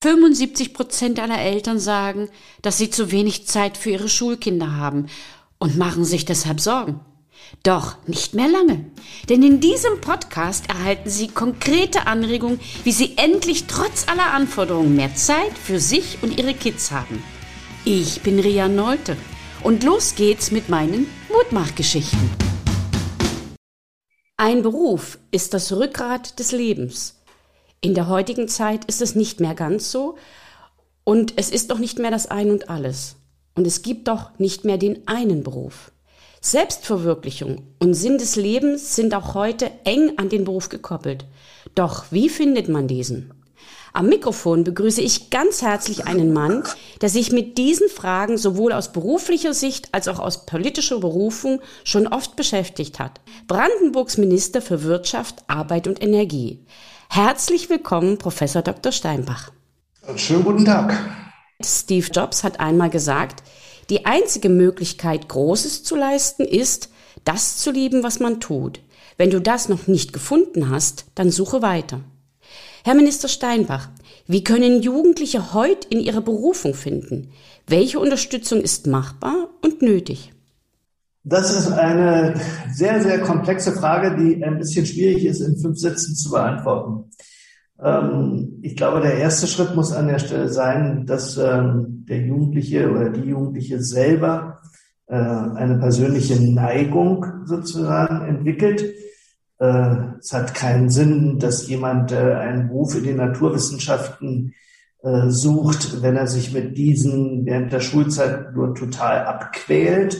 [0.00, 2.28] 75 Prozent aller Eltern sagen,
[2.62, 5.06] dass sie zu wenig Zeit für ihre Schulkinder haben
[5.58, 7.00] und machen sich deshalb Sorgen.
[7.64, 8.84] Doch nicht mehr lange,
[9.28, 15.14] denn in diesem Podcast erhalten Sie konkrete Anregungen, wie Sie endlich trotz aller Anforderungen mehr
[15.14, 17.22] Zeit für sich und Ihre Kids haben.
[17.84, 19.16] Ich bin Ria Neute
[19.64, 22.30] und los geht's mit meinen Mutmachgeschichten.
[24.36, 27.17] Ein Beruf ist das Rückgrat des Lebens.
[27.80, 30.16] In der heutigen Zeit ist es nicht mehr ganz so
[31.04, 33.14] und es ist doch nicht mehr das Ein und alles.
[33.54, 35.92] Und es gibt doch nicht mehr den einen Beruf.
[36.40, 41.24] Selbstverwirklichung und Sinn des Lebens sind auch heute eng an den Beruf gekoppelt.
[41.76, 43.32] Doch wie findet man diesen?
[43.92, 46.64] Am Mikrofon begrüße ich ganz herzlich einen Mann,
[47.00, 52.08] der sich mit diesen Fragen sowohl aus beruflicher Sicht als auch aus politischer Berufung schon
[52.08, 53.20] oft beschäftigt hat.
[53.46, 56.60] Brandenburgs Minister für Wirtschaft, Arbeit und Energie.
[57.10, 58.92] Herzlich willkommen, Professor Dr.
[58.92, 59.50] Steinbach.
[60.16, 60.94] Schönen guten Tag.
[61.64, 63.42] Steve Jobs hat einmal gesagt,
[63.90, 66.90] die einzige Möglichkeit, Großes zu leisten, ist,
[67.24, 68.80] das zu lieben, was man tut.
[69.16, 72.00] Wenn du das noch nicht gefunden hast, dann suche weiter.
[72.84, 73.88] Herr Minister Steinbach,
[74.26, 77.32] wie können Jugendliche heute in ihre Berufung finden?
[77.66, 80.32] Welche Unterstützung ist machbar und nötig?
[81.24, 82.34] Das ist eine
[82.72, 87.10] sehr, sehr komplexe Frage, die ein bisschen schwierig ist, in fünf Sätzen zu beantworten.
[87.82, 92.90] Ähm, ich glaube, der erste Schritt muss an der Stelle sein, dass ähm, der Jugendliche
[92.90, 94.60] oder die Jugendliche selber
[95.06, 98.94] äh, eine persönliche Neigung sozusagen entwickelt.
[99.58, 104.54] Äh, es hat keinen Sinn, dass jemand äh, einen Beruf in den Naturwissenschaften
[105.28, 110.18] sucht, wenn er sich mit diesen während der Schulzeit nur total abquält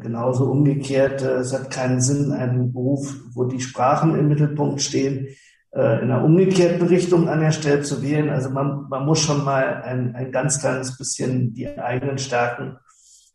[0.00, 5.28] genauso umgekehrt, äh, es hat keinen Sinn, einen Beruf, wo die Sprachen im Mittelpunkt stehen,
[5.72, 8.30] äh, in einer umgekehrten Richtung an der Stelle zu wählen.
[8.30, 12.76] Also man, man muss schon mal ein, ein ganz kleines bisschen die eigenen Stärken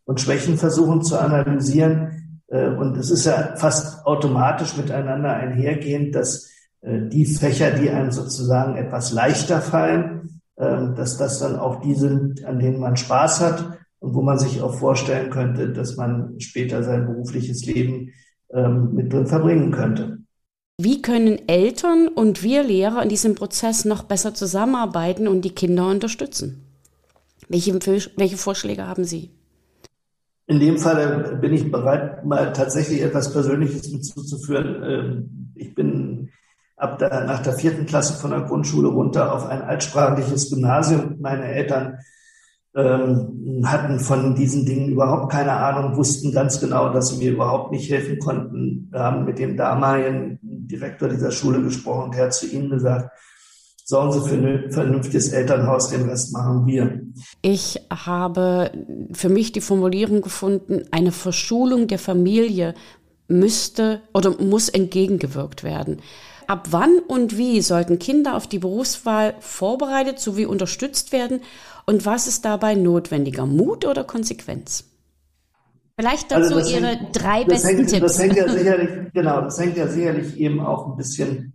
[0.06, 2.44] und Schwächen versuchen zu analysieren.
[2.48, 6.50] Und es ist ja fast automatisch miteinander einhergehend, dass
[6.82, 12.60] die Fächer, die einem sozusagen etwas leichter fallen, dass das dann auch die sind, an
[12.60, 17.06] denen man Spaß hat und wo man sich auch vorstellen könnte, dass man später sein
[17.06, 18.12] berufliches Leben
[18.52, 20.17] ähm, mit drin verbringen könnte.
[20.78, 25.88] Wie können Eltern und wir Lehrer in diesem Prozess noch besser zusammenarbeiten und die Kinder
[25.88, 26.66] unterstützen?
[27.48, 27.73] Welche,
[28.17, 29.30] welche Vorschläge haben Sie?
[30.48, 34.84] In dem Fall bin ich bereit, mal tatsächlich etwas Persönliches hinzuzuführen.
[34.84, 36.30] Ähm, ich bin
[36.76, 41.17] ab der, nach der vierten Klasse von der Grundschule runter auf ein altsprachliches Gymnasium.
[41.20, 42.00] Meine Eltern
[42.76, 47.71] ähm, hatten von diesen Dingen überhaupt keine Ahnung, wussten ganz genau, dass sie mir überhaupt
[47.71, 48.87] nicht helfen konnten.
[48.92, 53.11] Wir haben mit dem damaligen Direktor dieser Schule gesprochen, der hat zu ihnen gesagt,
[53.83, 57.02] sorgen Sie für ein vernünftiges Elternhaus, den Rest machen wir.
[57.42, 58.71] Ich habe
[59.11, 62.73] für mich die Formulierung gefunden, eine Verschulung der Familie
[63.27, 65.98] müsste oder muss entgegengewirkt werden.
[66.48, 71.42] Ab wann und wie sollten Kinder auf die Berufswahl vorbereitet sowie unterstützt werden?
[71.86, 74.86] Und was ist dabei notwendiger, Mut oder Konsequenz?
[75.96, 78.02] Vielleicht dazu also Ihre hängt, drei besten hängt, Tipps.
[78.02, 81.54] Das hängt ja sicherlich, genau, das hängt ja sicherlich eben auch ein bisschen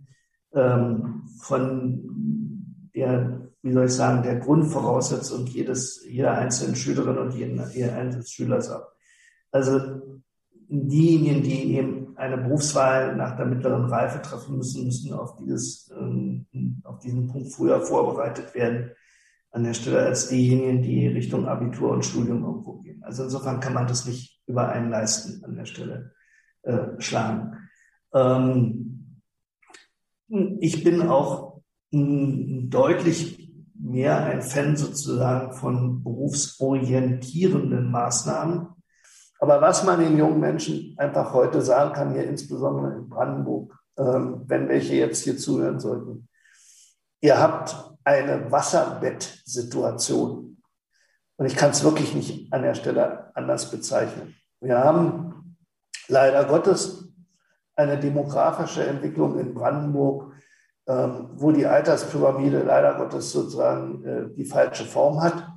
[0.53, 7.61] ähm, von der, wie soll ich sagen, der Grundvoraussetzung jedes, jeder einzelnen Schülerin und jeden,
[7.73, 8.93] jeden einzelnen Schülers ab.
[9.51, 9.79] Also
[10.69, 16.47] diejenigen, die eben eine Berufswahl nach der mittleren Reife treffen müssen, müssen auf dieses, ähm,
[16.83, 18.91] auf diesen Punkt früher vorbereitet werden
[19.51, 23.03] an der Stelle als diejenigen, die Richtung Abitur und Studium irgendwo gehen.
[23.03, 26.13] Also insofern kann man das nicht über einen leisten an der Stelle
[26.63, 27.57] äh, schlagen.
[28.13, 29.21] Ähm,
[30.59, 31.61] ich bin auch
[31.91, 38.67] deutlich mehr ein Fan sozusagen von berufsorientierenden Maßnahmen.
[39.39, 44.43] Aber was man den jungen Menschen einfach heute sagen kann, hier insbesondere in Brandenburg, ähm,
[44.47, 46.27] wenn welche jetzt hier zuhören sollten,
[47.21, 50.57] ihr habt eine Wasserbettsituation.
[51.37, 54.35] Und ich kann es wirklich nicht an der Stelle anders bezeichnen.
[54.59, 55.55] Wir haben
[56.07, 57.13] leider Gottes
[57.75, 60.33] eine demografische Entwicklung in Brandenburg,
[60.87, 65.47] ähm, wo die Alterspyramide leider Gottes sozusagen äh, die falsche Form hat,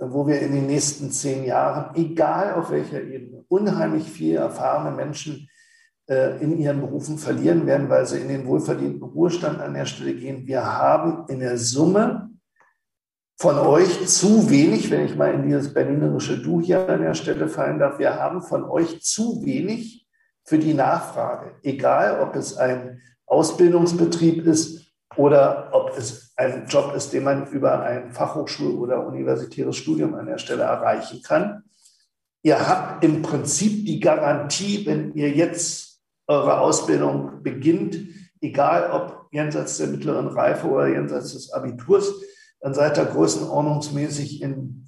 [0.00, 5.48] wo wir in den nächsten zehn Jahren, egal auf welcher Ebene, unheimlich viele erfahrene Menschen
[6.08, 10.14] äh, in ihren Berufen verlieren werden, weil sie in den wohlverdienten Ruhestand an der Stelle
[10.14, 10.46] gehen.
[10.46, 12.30] Wir haben in der Summe
[13.38, 17.48] von euch zu wenig, wenn ich mal in dieses berlinerische Du hier an der Stelle
[17.48, 20.06] fallen darf, wir haben von euch zu wenig
[20.44, 21.52] für die Nachfrage.
[21.62, 27.82] Egal, ob es ein Ausbildungsbetrieb ist oder ob es ein Job ist, den man über
[27.82, 31.64] ein Fachhochschul- oder universitäres Studium an der Stelle erreichen kann.
[32.42, 37.98] Ihr habt im Prinzip die Garantie, wenn ihr jetzt eure Ausbildung beginnt,
[38.40, 42.10] egal ob jenseits der mittleren Reife oder jenseits des Abiturs,
[42.60, 44.86] dann seid ihr größenordnungsmäßig in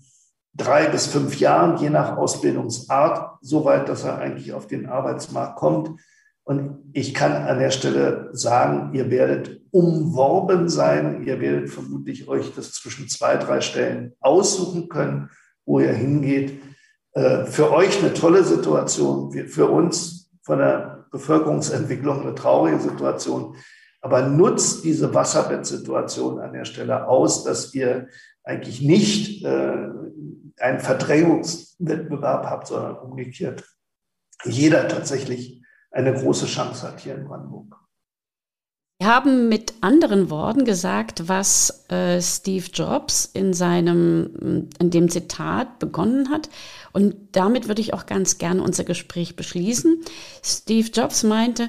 [0.54, 5.56] drei bis fünf Jahren, je nach Ausbildungsart, so weit, dass er eigentlich auf den Arbeitsmarkt
[5.56, 6.00] kommt.
[6.44, 11.24] Und ich kann an der Stelle sagen, ihr werdet umworben sein.
[11.24, 15.30] Ihr werdet vermutlich euch das zwischen zwei, drei Stellen aussuchen können,
[15.64, 16.60] wo ihr hingeht.
[17.12, 23.56] Äh, für euch eine tolle Situation, für uns von der Bevölkerungsentwicklung eine traurige Situation.
[24.00, 28.08] Aber nutzt diese Wasserbettsituation an der Stelle aus, dass ihr
[28.42, 29.88] eigentlich nicht äh,
[30.58, 33.64] einen Verdrängungswettbewerb habt, sondern umgekehrt
[34.44, 35.61] jeder tatsächlich
[35.92, 37.76] eine große Chance hat hier in Brandenburg.
[38.98, 45.80] Wir haben mit anderen Worten gesagt, was äh, Steve Jobs in seinem, in dem Zitat
[45.80, 46.48] begonnen hat.
[46.92, 50.02] Und damit würde ich auch ganz gerne unser Gespräch beschließen.
[50.40, 51.68] Steve Jobs meinte,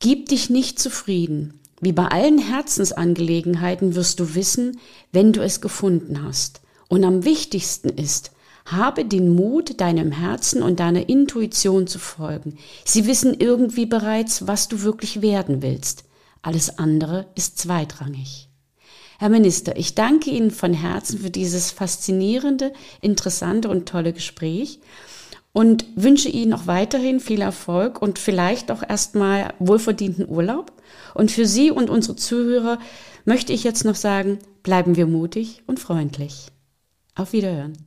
[0.00, 1.60] gib dich nicht zufrieden.
[1.80, 4.80] Wie bei allen Herzensangelegenheiten wirst du wissen,
[5.12, 6.62] wenn du es gefunden hast.
[6.88, 8.32] Und am wichtigsten ist,
[8.66, 12.58] habe den Mut, deinem Herzen und deiner Intuition zu folgen.
[12.84, 16.04] Sie wissen irgendwie bereits, was du wirklich werden willst.
[16.42, 18.48] Alles andere ist zweitrangig.
[19.18, 24.80] Herr Minister, ich danke Ihnen von Herzen für dieses faszinierende, interessante und tolle Gespräch
[25.52, 30.70] und wünsche Ihnen auch weiterhin viel Erfolg und vielleicht auch erstmal wohlverdienten Urlaub.
[31.14, 32.78] Und für Sie und unsere Zuhörer
[33.24, 36.48] möchte ich jetzt noch sagen, bleiben wir mutig und freundlich.
[37.14, 37.86] Auf Wiederhören.